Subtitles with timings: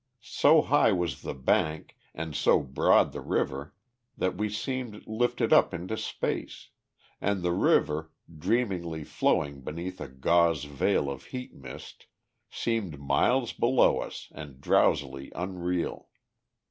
[0.23, 3.75] So high was the bank, and so broad the river,
[4.17, 6.69] that we seemed lifted up into space,
[7.21, 12.07] and the river, dreamily flowing beneath a gauze veil of heat mist,
[12.49, 16.09] seemed miles below us and drowsily unreal.